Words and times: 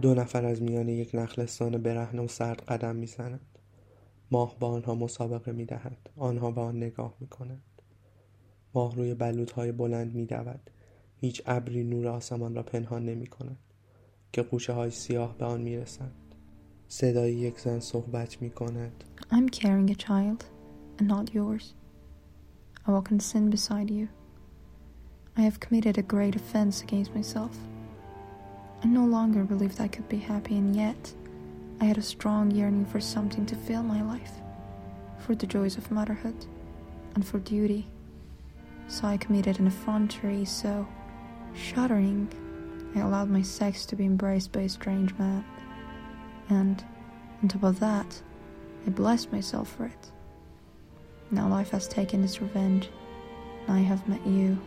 دو 0.00 0.14
نفر 0.14 0.44
از 0.44 0.62
میان 0.62 0.88
یک 0.88 1.10
نخلستان 1.14 1.78
برهنه 1.82 2.22
و 2.22 2.28
سرد 2.28 2.62
قدم 2.62 2.96
می‌زنند. 2.96 3.58
ماه 4.30 4.56
با 4.60 4.68
آنها 4.68 4.94
مسابقه 4.94 5.52
می‌دهد. 5.52 6.10
آنها 6.16 6.50
به 6.50 6.60
آن 6.60 6.76
نگاه 6.76 7.14
می‌کنند. 7.20 7.62
ماه 8.74 8.96
روی 8.96 9.16
های 9.56 9.72
بلند 9.72 10.14
میدود. 10.14 10.70
هیچ 11.16 11.42
ابری 11.46 11.84
نور 11.84 12.08
آسمان 12.08 12.54
را 12.54 12.62
پنهان 12.62 13.04
نمی 13.04 13.26
کند 13.26 13.58
که 14.32 14.42
قوشه 14.42 14.72
های 14.72 14.90
سیاه 14.90 15.38
به 15.38 15.44
آن 15.44 15.60
می‌رسند. 15.60 16.34
صدای 16.88 17.32
یک 17.32 17.60
زن 17.60 17.80
صحبت 17.80 18.42
می 18.42 18.50
کند 18.50 19.04
I'm 19.30 19.48
carrying 19.48 19.90
a 19.90 19.96
child 19.96 20.44
and 20.98 21.08
not 21.08 21.34
yours. 21.34 21.74
I 22.86 22.90
walk 22.90 23.10
in 23.10 23.20
sin 23.20 23.50
beside 23.50 23.90
you. 23.90 24.08
I 25.36 25.42
have 25.42 25.60
committed 25.60 25.98
a 25.98 26.02
great 26.14 26.34
offense 26.34 26.82
against 26.82 27.14
myself. 27.14 27.77
I 28.82 28.86
no 28.86 29.04
longer 29.04 29.44
believed 29.44 29.80
I 29.80 29.88
could 29.88 30.08
be 30.08 30.18
happy 30.18 30.56
and 30.56 30.74
yet 30.74 31.12
I 31.80 31.84
had 31.84 31.98
a 31.98 32.02
strong 32.02 32.50
yearning 32.50 32.86
for 32.86 33.00
something 33.00 33.46
to 33.46 33.56
fill 33.56 33.82
my 33.82 34.02
life 34.02 34.32
for 35.18 35.34
the 35.34 35.46
joys 35.46 35.76
of 35.76 35.90
motherhood 35.90 36.46
and 37.14 37.26
for 37.26 37.38
duty 37.38 37.86
so 38.86 39.06
I 39.06 39.16
committed 39.16 39.58
an 39.58 39.66
effrontery 39.66 40.44
so 40.44 40.86
shuddering 41.54 42.28
I 42.94 43.00
allowed 43.00 43.30
my 43.30 43.42
sex 43.42 43.84
to 43.86 43.96
be 43.96 44.04
embraced 44.04 44.52
by 44.52 44.62
a 44.62 44.68
strange 44.68 45.14
man. 45.18 45.44
And 46.48 46.82
on 47.42 47.48
top 47.48 47.62
of 47.62 47.80
that, 47.80 48.20
I 48.86 48.90
blessed 48.90 49.32
myself 49.32 49.68
for 49.68 49.86
it. 49.86 50.10
Now 51.30 51.48
life 51.48 51.70
has 51.70 51.86
taken 51.86 52.24
its 52.24 52.40
revenge, 52.40 52.88
and 53.66 53.76
I 53.76 53.80
have 53.80 54.08
met 54.08 54.26
you. 54.26 54.58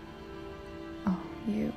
Oh, 1.07 1.19
you. 1.47 1.73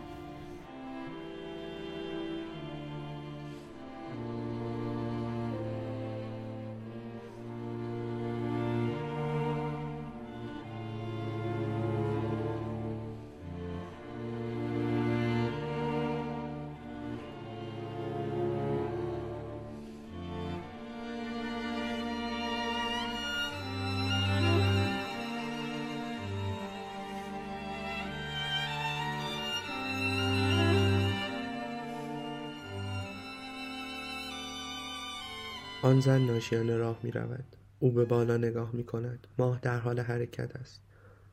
آن 35.85 36.01
زن 36.01 36.27
ناشیانه 36.27 36.77
راه 36.77 37.01
می 37.03 37.11
رود. 37.11 37.45
او 37.79 37.93
به 37.93 38.05
بالا 38.05 38.37
نگاه 38.37 38.71
می 38.73 38.85
کند. 38.85 39.27
ماه 39.39 39.59
در 39.63 39.79
حال 39.79 40.01
حرکت 40.01 40.57
است. 40.57 40.81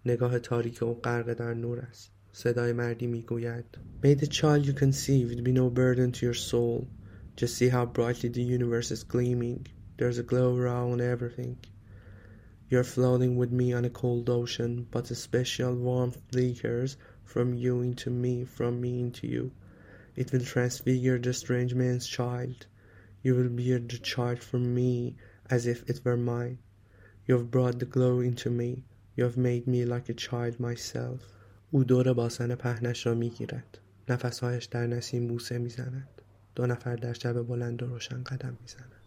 نگاه 0.05 0.39
تاریک 0.39 0.83
او 0.83 0.93
غرق 0.93 1.33
در 1.33 1.53
نور 1.53 1.79
است. 1.79 2.11
صدای 2.31 2.73
مردی 2.73 3.07
می 3.07 3.21
گوید 3.21 3.65
May 4.03 4.15
the 4.15 4.27
child 4.27 4.65
you 4.65 4.73
conceived 4.73 5.43
be 5.43 5.51
no 5.51 5.69
burden 5.69 6.11
to 6.11 6.25
your 6.25 6.33
soul. 6.33 6.87
Just 7.37 7.55
see 7.57 7.69
how 7.69 7.85
brightly 7.85 8.29
the 8.29 8.55
universe 8.55 8.91
is 8.91 9.03
gleaming. 9.03 9.67
There's 9.97 10.19
a 10.19 10.29
glow 10.31 10.57
around 10.57 10.99
everything. 10.99 11.57
You're 12.69 12.93
floating 12.95 13.37
with 13.37 13.51
me 13.51 13.71
on 13.77 13.85
a 13.85 13.95
cold 14.01 14.29
ocean, 14.29 14.73
but 14.91 15.11
a 15.11 15.15
special 15.15 15.73
warmth 15.75 16.19
flickers 16.29 16.97
from 17.23 17.53
you 17.53 17.73
into 17.87 18.09
me, 18.09 18.43
from 18.43 18.81
me 18.81 18.99
into 18.99 19.27
you. 19.27 19.51
It 20.21 20.31
will 20.31 20.45
transfigure 20.53 21.17
the 21.19 21.33
strange 21.33 21.73
man's 21.73 22.05
child. 22.17 22.59
You 23.23 23.35
will 23.35 23.49
bear 23.49 23.79
the 23.79 23.99
child 24.11 24.39
from 24.39 24.73
me 24.73 25.15
as 25.49 25.65
if 25.67 25.89
it 25.89 26.01
were 26.05 26.17
mine. 26.17 26.57
You 27.27 27.37
have 27.37 27.51
brought 27.51 27.77
the 27.79 27.85
glow 27.85 28.19
into 28.19 28.49
me. 28.49 28.71
You 29.15 29.23
have 29.25 29.37
made 29.37 29.67
me 29.67 29.85
like 29.85 30.09
a 30.09 30.13
child 30.13 30.59
myself. 30.59 31.21
او 31.71 31.83
دور 31.83 32.13
باسن 32.13 32.55
پهنش 32.55 33.05
را 33.05 33.13
می‌گیرد. 33.13 33.77
نفسهایش 34.09 34.65
در 34.65 34.87
نسیم 34.87 35.27
بوسه 35.27 35.57
می‌زند. 35.57 36.07
دو 36.55 36.65
نفر 36.65 36.95
در 36.95 37.13
شب 37.13 37.41
بلند 37.41 37.83
و 37.83 37.85
روشن 37.85 38.23
قدم 38.23 38.57
می‌زنند. 38.61 39.00